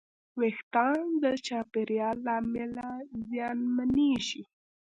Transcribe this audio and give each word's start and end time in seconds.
وېښتيان 0.39 1.03
د 1.23 1.25
چاپېریال 1.45 2.17
له 2.25 2.33
امله 2.41 2.87
زیانمنېږي. 3.29 4.43